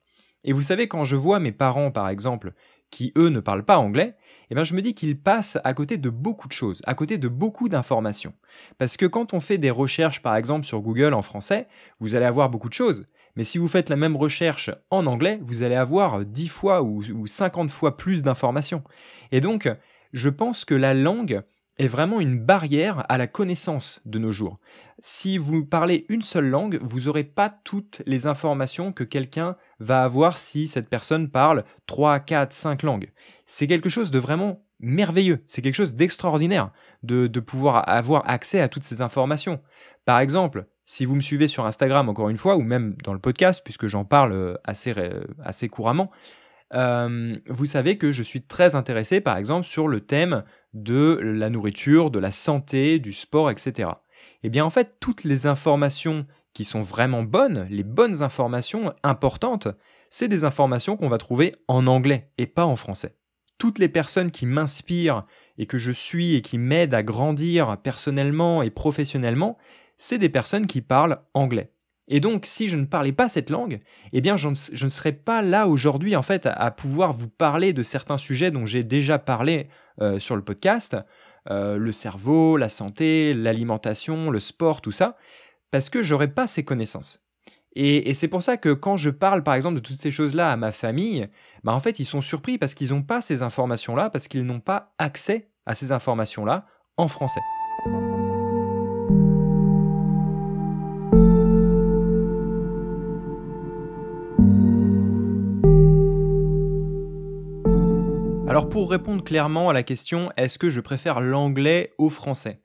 Et 0.43 0.53
vous 0.53 0.61
savez, 0.61 0.87
quand 0.87 1.05
je 1.05 1.15
vois 1.15 1.39
mes 1.39 1.51
parents, 1.51 1.89
par 1.89 2.09
exemple, 2.09 2.53
qui 2.91 3.11
eux 3.17 3.29
ne 3.29 3.39
parlent 3.39 3.65
pas 3.65 3.79
anglais, 3.79 4.15
eh 4.51 4.55
bien 4.55 4.63
je 4.63 4.75
me 4.75 4.81
dis 4.81 4.93
qu'ils 4.93 5.19
passent 5.19 5.57
à 5.63 5.73
côté 5.73 5.97
de 5.97 6.09
beaucoup 6.09 6.47
de 6.47 6.53
choses, 6.53 6.81
à 6.85 6.93
côté 6.93 7.17
de 7.17 7.27
beaucoup 7.27 7.67
d'informations. 7.67 8.33
Parce 8.77 8.95
que 8.95 9.07
quand 9.07 9.33
on 9.33 9.39
fait 9.39 9.57
des 9.57 9.71
recherches, 9.71 10.21
par 10.21 10.35
exemple, 10.35 10.65
sur 10.65 10.81
Google 10.81 11.15
en 11.15 11.23
français, 11.23 11.67
vous 11.99 12.15
allez 12.15 12.25
avoir 12.25 12.49
beaucoup 12.49 12.69
de 12.69 12.73
choses. 12.73 13.07
Mais 13.35 13.43
si 13.43 13.57
vous 13.57 13.67
faites 13.67 13.89
la 13.89 13.95
même 13.95 14.15
recherche 14.15 14.69
en 14.91 15.07
anglais, 15.07 15.39
vous 15.41 15.63
allez 15.63 15.75
avoir 15.75 16.23
10 16.23 16.47
fois 16.47 16.83
ou, 16.83 17.03
ou 17.13 17.27
50 17.27 17.69
fois 17.69 17.97
plus 17.97 18.23
d'informations. 18.23 18.83
Et 19.31 19.41
donc, 19.41 19.67
je 20.15 20.29
pense 20.29 20.63
que 20.63 20.73
la 20.73 20.93
langue 20.93 21.43
est 21.77 21.89
vraiment 21.89 22.21
une 22.21 22.39
barrière 22.39 23.03
à 23.09 23.17
la 23.17 23.27
connaissance 23.27 23.99
de 24.05 24.17
nos 24.17 24.31
jours. 24.31 24.59
Si 24.99 25.37
vous 25.37 25.65
parlez 25.65 26.05
une 26.07 26.21
seule 26.21 26.47
langue, 26.47 26.79
vous 26.81 27.01
n'aurez 27.01 27.25
pas 27.25 27.49
toutes 27.49 28.01
les 28.05 28.25
informations 28.25 28.93
que 28.93 29.03
quelqu'un 29.03 29.57
va 29.79 30.03
avoir 30.03 30.37
si 30.37 30.69
cette 30.69 30.89
personne 30.89 31.29
parle 31.29 31.65
3, 31.87 32.21
4, 32.21 32.53
5 32.53 32.83
langues. 32.83 33.11
C'est 33.45 33.67
quelque 33.67 33.89
chose 33.89 34.09
de 34.09 34.17
vraiment 34.17 34.63
merveilleux, 34.79 35.43
c'est 35.47 35.61
quelque 35.61 35.75
chose 35.75 35.95
d'extraordinaire 35.95 36.71
de, 37.03 37.27
pouvoir 37.41 37.87
avoir 37.89 38.27
accès 38.29 38.61
à 38.61 38.69
toutes 38.69 38.83
ces 38.83 39.01
informations. 39.01 39.61
Par 40.05 40.21
exemple, 40.21 40.65
si 40.85 41.03
vous 41.03 41.15
me 41.15 41.21
suivez 41.21 41.49
sur 41.49 41.65
Instagram 41.65 42.07
encore 42.07 42.29
une 42.29 42.37
fois, 42.37 42.55
ou 42.55 42.61
même 42.61 42.95
dans 43.03 43.13
le 43.13 43.19
podcast, 43.19 43.61
puisque 43.65 43.87
j'en 43.87 44.05
parle 44.05 44.31
euh, 44.31 44.55
assez, 44.63 44.93
assez 45.43 45.67
couramment, 45.67 46.09
euh, 46.75 47.37
vous 47.47 47.65
savez 47.65 47.97
que 47.97 48.11
je 48.11 48.23
suis 48.23 48.41
très 48.41 48.75
intéressé, 48.75 49.21
par 49.21 49.37
exemple, 49.37 49.65
sur 49.65 49.87
le 49.87 50.01
thème 50.01 50.43
de 50.73 51.19
la 51.21 51.49
nourriture, 51.49 52.11
de 52.11 52.19
la 52.19 52.31
santé, 52.31 52.99
du 52.99 53.13
sport, 53.13 53.49
etc. 53.49 53.89
Eh 54.43 54.49
bien, 54.49 54.65
en 54.65 54.69
fait, 54.69 54.97
toutes 54.99 55.23
les 55.23 55.47
informations 55.47 56.25
qui 56.53 56.65
sont 56.65 56.81
vraiment 56.81 57.23
bonnes, 57.23 57.67
les 57.69 57.83
bonnes 57.83 58.23
informations 58.23 58.93
importantes, 59.03 59.67
c'est 60.09 60.27
des 60.27 60.43
informations 60.43 60.97
qu'on 60.97 61.09
va 61.09 61.17
trouver 61.17 61.55
en 61.67 61.87
anglais 61.87 62.31
et 62.37 62.45
pas 62.45 62.65
en 62.65 62.75
français. 62.75 63.15
Toutes 63.57 63.79
les 63.79 63.89
personnes 63.89 64.31
qui 64.31 64.45
m'inspirent 64.45 65.25
et 65.57 65.65
que 65.65 65.77
je 65.77 65.91
suis 65.91 66.35
et 66.35 66.41
qui 66.41 66.57
m'aident 66.57 66.93
à 66.93 67.03
grandir 67.03 67.77
personnellement 67.81 68.61
et 68.61 68.69
professionnellement, 68.69 69.57
c'est 69.97 70.17
des 70.17 70.29
personnes 70.29 70.67
qui 70.67 70.81
parlent 70.81 71.21
anglais. 71.33 71.71
Et 72.07 72.19
donc, 72.19 72.45
si 72.45 72.67
je 72.67 72.75
ne 72.75 72.85
parlais 72.85 73.11
pas 73.11 73.29
cette 73.29 73.49
langue, 73.49 73.79
eh 74.13 74.21
bien, 74.21 74.37
je 74.37 74.49
ne, 74.49 74.89
serais 74.89 75.11
pas 75.11 75.41
là 75.41 75.67
aujourd'hui, 75.67 76.15
en 76.15 76.21
fait, 76.21 76.45
à, 76.45 76.69
pouvoir 76.71 77.13
vous 77.13 77.27
parler 77.27 77.73
de 77.73 77.83
certains 77.83 78.17
sujets 78.17 78.51
dont 78.51 78.65
j'ai 78.65 78.83
déjà 78.83 79.17
parlé 79.17 79.69
euh, 80.01 80.19
sur 80.19 80.35
le 80.35 80.43
podcast, 80.43 80.95
euh, 81.49 81.77
le 81.77 81.91
cerveau, 81.91 82.57
la 82.57 82.69
santé, 82.69 83.33
l'alimentation, 83.33 84.29
le 84.29 84.39
sport, 84.39 84.81
tout 84.81 84.91
ça, 84.91 85.17
parce 85.71 85.89
que 85.89 86.03
j'aurais 86.03 86.27
pas 86.27 86.47
ces 86.47 86.63
connaissances. 86.63 87.25
Et, 87.75 88.13
c'est 88.13 88.29
pour 88.29 88.41
ça 88.41 88.55
que 88.55 88.71
quand 88.71 88.95
je 88.95 89.09
parle, 89.09 89.43
par 89.43 89.55
exemple, 89.55 89.75
de 89.75 89.81
toutes 89.81 89.99
ces 89.99 90.11
choses-là 90.11 90.49
à 90.49 90.55
ma 90.55 90.71
famille, 90.71 91.27
bah, 91.63 91.73
en 91.73 91.81
fait, 91.81 91.99
ils 91.99 92.05
sont 92.05 92.21
surpris 92.21 92.57
parce 92.57 92.73
qu'ils 92.73 92.91
n'ont 92.91 93.03
pas 93.03 93.21
ces 93.21 93.43
informations-là, 93.43 94.09
parce 94.09 94.29
qu'ils 94.29 94.45
n'ont 94.45 94.61
pas 94.61 94.93
accès 94.97 95.49
à 95.65 95.75
ces 95.75 95.91
informations-là 95.91 96.67
en 96.95 97.09
français. 97.09 97.41
Pour 108.71 108.91
répondre 108.91 109.23
clairement 109.23 109.69
à 109.69 109.73
la 109.73 109.83
question 109.83 110.31
est-ce 110.37 110.59
que 110.59 110.69
je 110.69 110.81
préfère 110.81 111.21
l'anglais 111.21 111.93
au 111.97 112.09
français? 112.09 112.61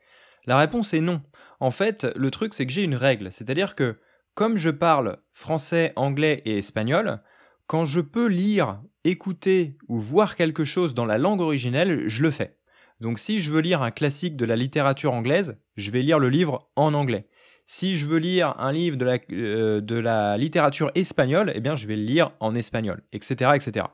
La 0.47 0.59
réponse 0.59 0.95
est 0.95 1.01
non. 1.01 1.23
En 1.61 1.71
fait, 1.71 2.07
le 2.17 2.31
truc 2.31 2.55
c'est 2.55 2.67
que 2.67 2.73
j'ai 2.73 2.83
une 2.83 2.95
règle, 2.95 3.33
c'est-à-dire 3.33 3.75
que 3.75 3.99
comme 4.35 4.57
je 4.57 4.71
parle 4.71 5.19
français, 5.33 5.93
anglais 5.97 6.43
et 6.45 6.59
espagnol, 6.59 7.21
quand 7.67 7.85
je 7.85 8.01
peux 8.01 8.27
lire, 8.27 8.81
écouter 9.05 9.77
ou 9.89 10.01
voir 10.01 10.37
quelque 10.37 10.65
chose 10.65 10.95
dans 10.95 11.07
la 11.07 11.19
langue 11.19 11.41
originelle, 11.41 12.09
je 12.09 12.23
le 12.23 12.31
fais. 12.31 12.57
Donc 13.01 13.19
si 13.19 13.41
je 13.41 13.51
veux 13.51 13.61
lire 13.61 13.83
un 13.83 13.91
classique 13.91 14.37
de 14.37 14.45
la 14.45 14.57
littérature 14.57 15.13
anglaise, 15.13 15.59
je 15.77 15.91
vais 15.91 16.03
lire 16.03 16.19
le 16.19 16.29
livre 16.29 16.71
en 16.77 16.95
anglais. 16.95 17.29
Si 17.67 17.95
je 17.95 18.07
veux 18.07 18.19
lire 18.19 18.57
un 18.59 18.73
livre 18.73 18.97
de 18.97 19.05
la, 19.05 19.19
euh, 19.31 20.37
littérature 20.37 20.91
espagnole, 20.97 21.53
eh 21.55 21.61
bien 21.61 21.77
je 21.77 21.87
vais 21.87 21.95
le 21.95 22.03
lire 22.03 22.33
en 22.41 22.55
espagnol, 22.57 23.03
etc. 23.13 23.53
etc. 23.55 23.87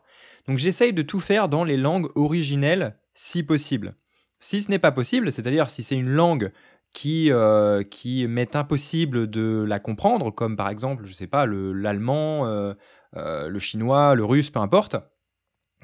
Donc 0.48 0.58
j'essaye 0.58 0.92
de 0.92 1.02
tout 1.02 1.20
faire 1.20 1.48
dans 1.48 1.64
les 1.64 1.76
langues 1.76 2.10
originelles 2.14 2.96
si 3.14 3.42
possible. 3.42 3.96
Si 4.38 4.62
ce 4.62 4.70
n'est 4.70 4.78
pas 4.78 4.92
possible, 4.92 5.32
c'est-à-dire 5.32 5.70
si 5.70 5.82
c'est 5.82 5.96
une 5.96 6.10
langue 6.10 6.52
qui, 6.92 7.30
euh, 7.30 7.82
m'est 8.28 8.56
impossible 8.56 9.28
de 9.28 9.64
la 9.66 9.78
comprendre, 9.80 10.30
comme 10.30 10.56
par 10.56 10.68
exemple, 10.68 11.04
je 11.04 11.10
ne 11.10 11.16
sais 11.16 11.26
pas, 11.26 11.46
l'allemand, 11.46 12.46
euh, 12.46 12.74
le 13.14 13.58
chinois, 13.58 14.14
le 14.14 14.24
russe, 14.24 14.50
peu 14.50 14.60
importe, 14.60 14.96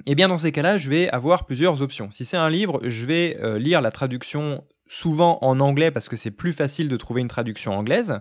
eh 0.07 0.14
bien 0.14 0.28
dans 0.28 0.38
ces 0.38 0.52
cas-là, 0.52 0.76
je 0.76 0.88
vais 0.88 1.09
avoir 1.11 1.45
plusieurs 1.47 1.83
options. 1.83 2.11
Si 2.11 2.25
c'est 2.25 2.37
un 2.37 2.49
livre, 2.49 2.81
je 2.85 3.07
vais 3.07 3.38
euh, 3.40 3.59
lire 3.59 3.81
la 3.81 3.90
traduction 3.90 4.64
souvent 4.87 5.38
en 5.42 5.61
anglais 5.61 5.90
parce 5.90 6.09
que 6.09 6.16
c'est 6.16 6.31
plus 6.31 6.52
facile 6.52 6.88
de 6.88 6.97
trouver 6.97 7.21
une 7.21 7.28
traduction 7.28 7.73
anglaise. 7.73 8.21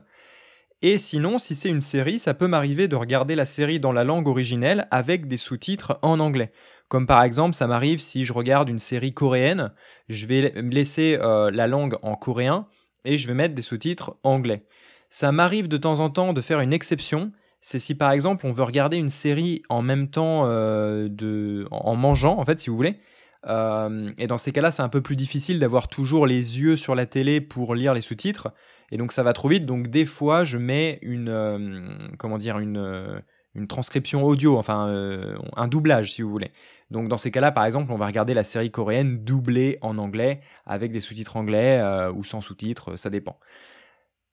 Et 0.82 0.98
sinon, 0.98 1.38
si 1.38 1.54
c'est 1.54 1.70
une 1.70 1.82
série, 1.82 2.20
ça 2.20 2.34
peut 2.34 2.48
m'arriver 2.48 2.88
de 2.88 2.96
regarder 2.96 3.36
la 3.36 3.46
série 3.46 3.80
dans 3.80 3.92
la 3.92 4.04
langue 4.04 4.28
originelle 4.28 4.88
avec 4.90 5.28
des 5.28 5.38
sous-titres 5.38 6.00
en 6.02 6.20
anglais. 6.20 6.52
Comme 6.88 7.08
par 7.08 7.24
exemple, 7.24 7.56
ça 7.56 7.68
m'arrive 7.68 8.00
si 8.00 8.26
je 8.26 8.34
regarde 8.34 8.68
une 8.68 8.80
série 8.80 9.14
coréenne, 9.14 9.72
je 10.10 10.26
vais 10.26 10.54
laisser 10.56 11.18
euh, 11.22 11.52
la 11.52 11.68
langue 11.68 11.98
en 12.02 12.16
coréen 12.16 12.68
et 13.06 13.18
je 13.18 13.28
vais 13.28 13.34
mettre 13.34 13.56
des 13.56 13.62
sous-titres 13.62 14.18
anglais. 14.24 14.66
Ça 15.10 15.32
m'arrive 15.32 15.68
de 15.68 15.78
temps 15.78 16.00
en 16.00 16.10
temps 16.10 16.34
de 16.34 16.42
faire 16.42 16.60
une 16.60 16.74
exception 16.74 17.32
c'est 17.62 17.80
si 17.80 17.96
par 17.96 18.12
exemple 18.12 18.46
on 18.48 18.52
veut 18.52 18.64
regarder 18.64 18.98
une 18.98 19.10
série 19.10 19.62
en 19.70 19.84
même 19.84 20.10
temps 20.10 20.46
euh, 20.48 21.66
en 21.70 21.96
mangeant, 21.96 22.40
en 22.40 22.46
fait, 22.46 22.60
si 22.60 22.70
vous 22.70 22.76
voulez. 22.76 23.00
Euh, 23.48 24.12
et 24.18 24.28
dans 24.28 24.38
ces 24.38 24.52
cas-là, 24.52 24.72
c'est 24.72 24.82
un 24.82 24.90
peu 24.90 25.02
plus 25.02 25.16
difficile 25.16 25.60
d'avoir 25.60 25.88
toujours 25.88 26.26
les 26.26 26.60
yeux 26.60 26.76
sur 26.76 26.96
la 26.96 27.06
télé 27.06 27.40
pour 27.40 27.76
lire 27.76 27.94
les 27.94 28.02
sous-titres. 28.02 28.50
Et 28.92 28.98
donc 28.98 29.12
ça 29.12 29.24
va 29.24 29.34
trop 29.34 29.48
vite. 29.48 29.66
Donc 29.66 29.88
des 29.88 30.06
fois, 30.06 30.44
je 30.44 30.58
mets 30.58 31.00
une, 31.02 31.30
euh, 31.30 31.90
comment 32.18 32.38
dire, 32.38 32.60
une, 32.60 33.22
une 33.56 33.68
transcription 33.68 34.24
audio, 34.24 34.58
enfin 34.58 35.36
un 35.56 35.68
doublage, 35.68 36.14
si 36.14 36.22
vous 36.22 36.30
voulez. 36.30 36.52
Donc 36.90 37.08
dans 37.08 37.18
ces 37.18 37.32
cas-là, 37.32 37.52
par 37.52 37.66
exemple, 37.66 37.92
on 37.92 37.98
va 37.98 38.06
regarder 38.06 38.34
la 38.34 38.44
série 38.44 38.72
coréenne 38.72 39.24
doublée 39.24 39.78
en 39.82 39.98
anglais 39.98 40.42
avec 40.66 40.92
des 40.92 41.00
sous-titres 41.00 41.38
anglais 41.38 41.82
ou 42.14 42.24
sans 42.24 42.42
sous-titres, 42.42 42.98
ça 42.98 43.10
dépend. 43.10 43.38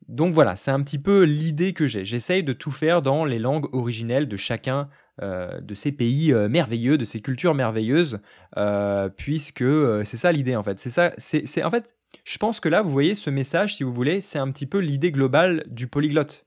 Donc 0.08 0.32
voilà, 0.32 0.56
c'est 0.56 0.70
un 0.70 0.82
petit 0.82 0.98
peu 0.98 1.22
l'idée 1.24 1.72
que 1.72 1.86
j'ai. 1.86 2.04
J'essaye 2.04 2.42
de 2.42 2.52
tout 2.52 2.70
faire 2.70 3.02
dans 3.02 3.24
les 3.24 3.38
langues 3.38 3.72
originelles 3.74 4.26
de 4.26 4.36
chacun 4.36 4.88
euh, 5.22 5.60
de 5.60 5.74
ces 5.74 5.90
pays 5.92 6.32
euh, 6.32 6.48
merveilleux, 6.48 6.96
de 6.96 7.04
ces 7.04 7.20
cultures 7.20 7.54
merveilleuses, 7.54 8.20
euh, 8.56 9.08
puisque 9.08 9.64
c'est 10.04 10.16
ça 10.16 10.30
l'idée 10.32 10.56
en 10.56 10.62
fait. 10.62 10.78
C'est 10.78 10.90
ça, 10.90 11.12
c'est 11.16 11.64
en 11.64 11.70
fait, 11.70 11.96
je 12.24 12.38
pense 12.38 12.60
que 12.60 12.68
là, 12.68 12.82
vous 12.82 12.90
voyez 12.90 13.14
ce 13.14 13.30
message, 13.30 13.76
si 13.76 13.82
vous 13.82 13.92
voulez, 13.92 14.20
c'est 14.20 14.38
un 14.38 14.50
petit 14.50 14.66
peu 14.66 14.78
l'idée 14.78 15.10
globale 15.10 15.64
du 15.68 15.86
polyglotte. 15.88 16.46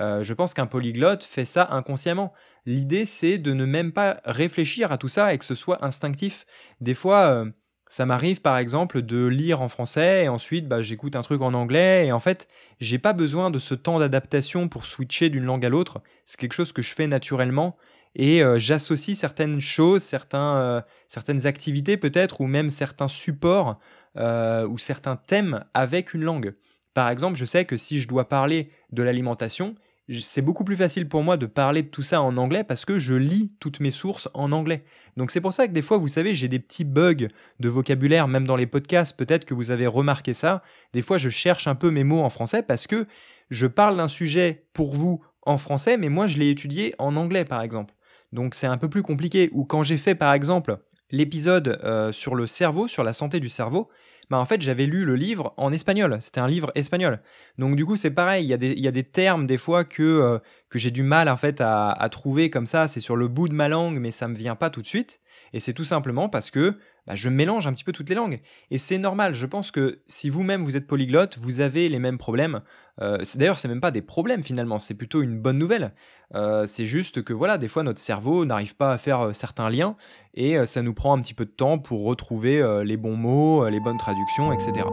je 0.00 0.32
pense 0.32 0.54
qu'un 0.54 0.66
polyglotte 0.66 1.24
fait 1.24 1.44
ça 1.44 1.68
inconsciemment. 1.70 2.32
L'idée, 2.66 3.06
c'est 3.06 3.38
de 3.38 3.52
ne 3.52 3.64
même 3.64 3.92
pas 3.92 4.20
réfléchir 4.24 4.92
à 4.92 4.98
tout 4.98 5.08
ça 5.08 5.32
et 5.32 5.38
que 5.38 5.44
ce 5.44 5.54
soit 5.54 5.84
instinctif. 5.84 6.44
Des 6.80 6.94
fois, 6.94 7.46
ça 7.88 8.04
m'arrive 8.04 8.40
par 8.40 8.58
exemple 8.58 9.02
de 9.02 9.26
lire 9.26 9.62
en 9.62 9.68
français 9.68 10.24
et 10.24 10.28
ensuite 10.28 10.68
bah, 10.68 10.82
j'écoute 10.82 11.16
un 11.16 11.22
truc 11.22 11.40
en 11.40 11.54
anglais 11.54 12.06
et 12.06 12.12
en 12.12 12.20
fait 12.20 12.46
j'ai 12.80 12.98
pas 12.98 13.14
besoin 13.14 13.50
de 13.50 13.58
ce 13.58 13.74
temps 13.74 13.98
d'adaptation 13.98 14.68
pour 14.68 14.84
switcher 14.84 15.30
d'une 15.30 15.44
langue 15.44 15.64
à 15.64 15.68
l'autre. 15.68 16.02
C'est 16.24 16.38
quelque 16.38 16.52
chose 16.52 16.72
que 16.72 16.82
je 16.82 16.94
fais 16.94 17.06
naturellement 17.06 17.76
et 18.14 18.42
euh, 18.42 18.58
j'associe 18.58 19.16
certaines 19.16 19.60
choses, 19.60 20.02
certains, 20.02 20.56
euh, 20.56 20.80
certaines 21.08 21.46
activités 21.46 21.96
peut-être 21.96 22.40
ou 22.40 22.46
même 22.46 22.70
certains 22.70 23.08
supports 23.08 23.78
euh, 24.16 24.66
ou 24.66 24.78
certains 24.78 25.16
thèmes 25.16 25.64
avec 25.74 26.14
une 26.14 26.22
langue. 26.22 26.54
Par 26.94 27.10
exemple, 27.10 27.36
je 27.36 27.44
sais 27.44 27.64
que 27.64 27.76
si 27.76 28.00
je 28.00 28.08
dois 28.08 28.28
parler 28.28 28.70
de 28.90 29.02
l'alimentation, 29.02 29.76
c'est 30.20 30.42
beaucoup 30.42 30.64
plus 30.64 30.76
facile 30.76 31.06
pour 31.06 31.22
moi 31.22 31.36
de 31.36 31.46
parler 31.46 31.82
de 31.82 31.88
tout 31.88 32.02
ça 32.02 32.22
en 32.22 32.36
anglais 32.38 32.64
parce 32.64 32.84
que 32.84 32.98
je 32.98 33.14
lis 33.14 33.52
toutes 33.60 33.80
mes 33.80 33.90
sources 33.90 34.28
en 34.32 34.52
anglais. 34.52 34.84
Donc 35.16 35.30
c'est 35.30 35.40
pour 35.40 35.52
ça 35.52 35.68
que 35.68 35.72
des 35.72 35.82
fois, 35.82 35.98
vous 35.98 36.08
savez, 36.08 36.34
j'ai 36.34 36.48
des 36.48 36.58
petits 36.58 36.84
bugs 36.84 37.28
de 37.60 37.68
vocabulaire, 37.68 38.26
même 38.26 38.46
dans 38.46 38.56
les 38.56 38.66
podcasts, 38.66 39.16
peut-être 39.16 39.44
que 39.44 39.54
vous 39.54 39.70
avez 39.70 39.86
remarqué 39.86 40.32
ça. 40.32 40.62
Des 40.94 41.02
fois, 41.02 41.18
je 41.18 41.28
cherche 41.28 41.66
un 41.66 41.74
peu 41.74 41.90
mes 41.90 42.04
mots 42.04 42.22
en 42.22 42.30
français 42.30 42.62
parce 42.62 42.86
que 42.86 43.06
je 43.50 43.66
parle 43.66 43.96
d'un 43.98 44.08
sujet 44.08 44.64
pour 44.72 44.94
vous 44.94 45.22
en 45.42 45.58
français, 45.58 45.96
mais 45.96 46.08
moi, 46.08 46.26
je 46.26 46.38
l'ai 46.38 46.50
étudié 46.50 46.94
en 46.98 47.16
anglais, 47.16 47.44
par 47.44 47.62
exemple. 47.62 47.94
Donc 48.32 48.54
c'est 48.54 48.66
un 48.66 48.78
peu 48.78 48.88
plus 48.88 49.02
compliqué. 49.02 49.50
Ou 49.52 49.64
quand 49.64 49.82
j'ai 49.82 49.98
fait, 49.98 50.14
par 50.14 50.32
exemple, 50.32 50.78
l'épisode 51.10 51.80
euh, 51.84 52.12
sur 52.12 52.34
le 52.34 52.46
cerveau, 52.46 52.88
sur 52.88 53.02
la 53.02 53.12
santé 53.12 53.40
du 53.40 53.48
cerveau, 53.48 53.88
bah 54.30 54.38
en 54.38 54.44
fait 54.44 54.60
j'avais 54.60 54.84
lu 54.84 55.06
le 55.06 55.16
livre 55.16 55.54
en 55.56 55.72
espagnol, 55.72 56.18
c'était 56.20 56.40
un 56.40 56.48
livre 56.48 56.70
espagnol. 56.74 57.20
Donc 57.56 57.76
du 57.76 57.86
coup 57.86 57.96
c'est 57.96 58.10
pareil, 58.10 58.44
il 58.44 58.48
y, 58.48 58.52
a 58.88 58.90
des, 58.90 59.02
termes 59.04 59.46
des 59.46 59.56
fois 59.56 59.84
que, 59.84 60.02
euh, 60.02 60.38
que 60.68 60.78
j'ai 60.78 60.90
du 60.90 61.02
mal 61.02 61.30
en 61.30 61.38
fait 61.38 61.62
à, 61.62 61.90
à 61.90 62.08
trouver 62.10 62.50
comme 62.50 62.66
ça, 62.66 62.88
c'est 62.88 63.00
sur 63.00 63.16
le 63.16 63.26
bout 63.26 63.48
de 63.48 63.54
ma 63.54 63.68
langue 63.68 63.98
mais 63.98 64.10
ça 64.10 64.28
me 64.28 64.36
vient 64.36 64.54
pas 64.54 64.68
tout 64.68 64.82
de 64.82 64.86
suite. 64.86 65.20
Et 65.52 65.60
c'est 65.60 65.72
tout 65.72 65.84
simplement 65.84 66.28
parce 66.28 66.50
que 66.50 66.76
bah, 67.06 67.14
je 67.14 67.28
mélange 67.28 67.66
un 67.66 67.72
petit 67.72 67.84
peu 67.84 67.92
toutes 67.92 68.10
les 68.10 68.14
langues. 68.14 68.40
Et 68.70 68.78
c'est 68.78 68.98
normal, 68.98 69.34
je 69.34 69.46
pense 69.46 69.70
que 69.70 70.00
si 70.06 70.28
vous-même 70.28 70.62
vous 70.62 70.76
êtes 70.76 70.86
polyglotte, 70.86 71.38
vous 71.38 71.60
avez 71.60 71.88
les 71.88 71.98
mêmes 71.98 72.18
problèmes. 72.18 72.60
Euh, 73.00 73.18
D'ailleurs, 73.36 73.58
c'est 73.58 73.68
même 73.68 73.80
pas 73.80 73.90
des 73.90 74.02
problèmes 74.02 74.42
finalement, 74.42 74.78
c'est 74.78 74.94
plutôt 74.94 75.22
une 75.22 75.38
bonne 75.38 75.58
nouvelle. 75.58 75.92
Euh, 76.34 76.66
c'est 76.66 76.84
juste 76.84 77.22
que 77.22 77.32
voilà, 77.32 77.58
des 77.58 77.68
fois 77.68 77.82
notre 77.82 78.00
cerveau 78.00 78.44
n'arrive 78.44 78.76
pas 78.76 78.92
à 78.92 78.98
faire 78.98 79.28
euh, 79.28 79.32
certains 79.32 79.70
liens 79.70 79.96
et 80.34 80.58
euh, 80.58 80.66
ça 80.66 80.82
nous 80.82 80.92
prend 80.92 81.16
un 81.16 81.20
petit 81.22 81.34
peu 81.34 81.46
de 81.46 81.50
temps 81.50 81.78
pour 81.78 82.04
retrouver 82.04 82.62
les 82.84 82.96
bons 82.96 83.16
mots, 83.16 83.68
les 83.68 83.80
bonnes 83.80 83.96
traductions, 83.96 84.52
etc. 84.52 84.84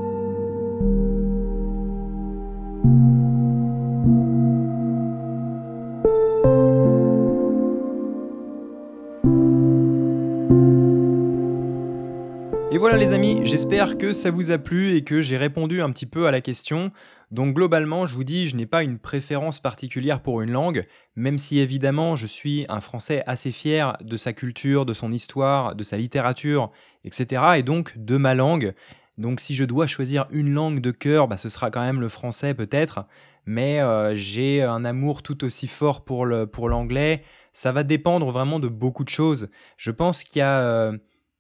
les 12.98 13.12
amis, 13.12 13.42
j'espère 13.44 13.98
que 13.98 14.14
ça 14.14 14.32
vous 14.32 14.52
a 14.52 14.58
plu 14.58 14.96
et 14.96 15.04
que 15.04 15.20
j'ai 15.20 15.36
répondu 15.36 15.82
un 15.82 15.92
petit 15.92 16.06
peu 16.06 16.28
à 16.28 16.32
la 16.32 16.40
question. 16.40 16.92
Donc 17.30 17.54
globalement, 17.54 18.06
je 18.06 18.16
vous 18.16 18.24
dis, 18.24 18.48
je 18.48 18.56
n'ai 18.56 18.66
pas 18.66 18.84
une 18.84 19.00
préférence 19.00 19.60
particulière 19.60 20.22
pour 20.22 20.42
une 20.42 20.52
langue, 20.52 20.86
même 21.18 21.38
si 21.38 21.60
évidemment 21.60 22.16
je 22.16 22.25
suis 22.25 22.66
un 22.70 22.80
Français 22.80 23.22
assez 23.28 23.52
fier 23.52 23.98
de 24.02 24.16
sa 24.16 24.32
culture, 24.32 24.86
de 24.86 24.94
son 24.94 25.12
histoire, 25.12 25.75
de 25.75 25.84
sa 25.84 25.98
littérature, 25.98 26.72
etc. 27.04 27.42
et 27.58 27.64
donc 27.64 27.98
de 27.98 28.16
ma 28.16 28.34
langue. 28.34 28.74
Donc 29.18 29.42
si 29.42 29.56
je 29.56 29.66
dois 29.66 29.88
choisir 29.88 30.28
une 30.32 30.54
langue 30.54 30.80
de 30.80 30.92
cœur, 30.92 31.28
bah, 31.28 31.36
ce 31.36 31.50
sera 31.50 31.72
quand 31.72 31.82
même 31.82 32.00
le 32.00 32.10
français 32.10 32.54
peut-être, 32.54 33.06
mais 33.46 33.82
euh, 33.82 34.16
j'ai 34.16 34.64
un 34.64 34.86
amour 34.86 35.22
tout 35.22 35.44
aussi 35.44 35.68
fort 35.68 36.06
pour 36.06 36.25
l'anglais. 36.25 37.24
Ça 37.52 37.74
va 37.74 37.84
dépendre 37.84 38.32
vraiment 38.32 38.60
de 38.60 38.70
beaucoup 38.70 39.04
de 39.04 39.10
choses. 39.10 39.50
Je 39.75 39.92
pense 39.92 40.24
qu'il 40.24 40.40
y 40.40 40.44
a... 40.44 40.62
Euh, 40.62 40.98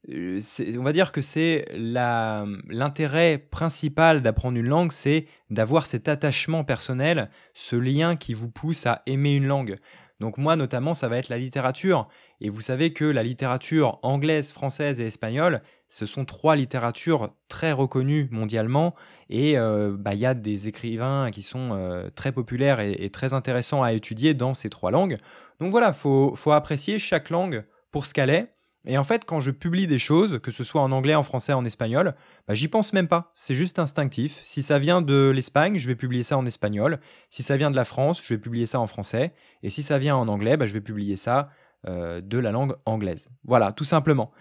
on 0.07 0.83
va 0.83 0.91
dire 0.91 1.11
que 1.11 1.21
c'est 1.21 1.65
l'intérêt 1.73 3.37
principal 3.37 4.21
d'apprendre 4.21 4.57
une 4.57 4.67
langue, 4.67 4.91
c'est 4.91 5.25
d'avoir 5.49 5.85
cet 5.85 6.07
attachement 6.07 6.63
personnel, 6.63 7.29
ce 7.53 7.75
lien 7.75 8.15
qui 8.15 8.33
vous 8.33 8.49
pousse 8.49 8.85
à 8.85 9.01
aimer 9.05 9.35
une 9.35 9.47
langue. 9.47 9.77
Donc 10.19 10.37
moi 10.37 10.55
notamment, 10.55 10.93
ça 10.93 11.09
va 11.09 11.17
être 11.17 11.29
la 11.29 11.37
littérature. 11.37 12.07
Et 12.39 12.49
vous 12.49 12.61
savez 12.61 12.93
que 12.93 13.05
la 13.05 13.23
littérature 13.23 13.99
anglaise, 14.01 14.51
française 14.51 15.01
et 15.01 15.07
espagnole, 15.07 15.61
ce 15.89 16.05
sont 16.05 16.25
trois 16.25 16.55
littératures 16.55 17.33
très 17.47 17.71
reconnues 17.71 18.29
mondialement. 18.31 18.95
Et 19.29 19.57
euh, 19.57 19.95
bah, 19.97 20.13
il 20.13 20.19
y 20.19 20.25
a 20.25 20.33
des 20.33 20.67
écrivains 20.67 21.31
qui 21.31 21.41
sont 21.41 21.71
euh, 21.73 22.09
très 22.15 22.31
populaires 22.31 22.79
et, 22.79 23.09
très 23.09 23.33
intéressants 23.33 23.83
à 23.83 23.93
étudier 23.93 24.33
dans 24.33 24.53
ces 24.53 24.69
trois 24.69 24.91
langues. 24.91 25.17
Donc 25.59 25.71
voilà, 25.71 25.89
il 25.89 25.93
faut 26.35 26.51
apprécier 26.51 26.99
chaque 26.99 27.29
langue 27.29 27.65
pour 27.91 28.05
ce 28.05 28.13
qu'elle 28.13 28.29
est. 28.29 28.54
Et 28.87 28.97
en 28.97 29.03
fait, 29.03 29.25
quand 29.25 29.39
je 29.39 29.51
publie 29.51 29.87
des 29.87 29.97
choses, 29.97 30.39
que 30.39 30.51
ce 30.51 30.63
soit 30.63 30.81
en 30.81 30.91
anglais, 30.91 31.15
en 31.15 31.23
français, 31.23 31.53
en 31.53 31.65
espagnol, 31.65 32.15
bah, 32.47 32.53
j'y 32.53 32.67
pense 32.67 32.93
même 32.93 33.07
pas. 33.07 33.31
C'est 33.33 33.55
juste 33.55 33.79
instinctif. 33.79 34.39
Si 34.43 34.61
ça 34.61 34.79
vient 34.79 35.01
de 35.01 35.31
l'Espagne, 35.33 35.77
je 35.77 35.87
vais 35.87 35.95
publier 35.95 36.23
ça 36.23 36.37
en 36.37 36.45
espagnol. 36.45 36.99
Si 37.29 37.43
ça 37.43 37.57
vient 37.57 37.71
de 37.71 37.75
la 37.75 37.85
France, 37.85 38.21
je 38.23 38.33
vais 38.33 38.39
publier 38.39 38.65
ça 38.65 38.79
en 38.79 38.87
français. 38.87 39.33
Et 39.63 39.69
si 39.69 39.83
ça 39.83 39.97
vient 39.97 40.15
en 40.15 40.27
anglais, 40.27 40.57
bah, 40.57 40.65
je 40.65 40.73
vais 40.73 40.81
publier 40.81 41.15
ça 41.15 41.49
euh, 41.87 42.21
de 42.21 42.37
la 42.37 42.51
langue 42.51 42.75
anglaise. 42.85 43.29
Voilà, 43.43 43.71
tout 43.71 43.83
simplement. 43.83 44.31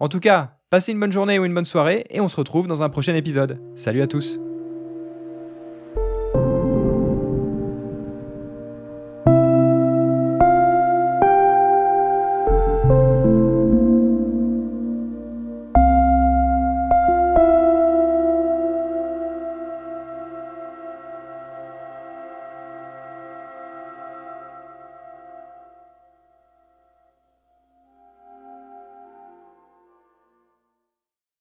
En 0.00 0.08
tout 0.08 0.20
cas, 0.20 0.56
passez 0.70 0.92
une 0.92 1.00
bonne 1.00 1.12
journée 1.12 1.38
ou 1.38 1.44
une 1.44 1.54
bonne 1.54 1.64
soirée 1.64 2.04
et 2.10 2.20
on 2.20 2.28
se 2.28 2.36
retrouve 2.36 2.66
dans 2.66 2.82
un 2.82 2.88
prochain 2.88 3.14
épisode. 3.14 3.60
Salut 3.74 4.02
à 4.02 4.06
tous 4.06 4.38